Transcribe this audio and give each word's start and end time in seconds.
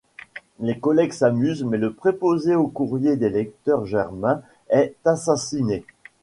Les 0.59 0.79
collègues 0.79 1.13
s'amusent 1.13 1.63
mais 1.63 1.77
le 1.77 1.93
préposé 1.93 2.55
au 2.55 2.65
courrier 2.65 3.17
des 3.17 3.29
lecteurs, 3.29 3.85
Germain, 3.85 4.41
est 4.71 4.95
assassiné. 5.05 5.85